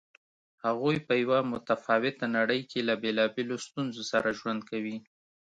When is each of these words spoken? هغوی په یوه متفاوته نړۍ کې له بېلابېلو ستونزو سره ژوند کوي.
هغوی 0.65 0.97
په 1.07 1.13
یوه 1.23 1.39
متفاوته 1.51 2.25
نړۍ 2.37 2.61
کې 2.69 2.79
له 2.87 2.93
بېلابېلو 3.03 3.55
ستونزو 3.65 4.03
سره 4.11 4.35
ژوند 4.39 4.61
کوي. 4.69 4.97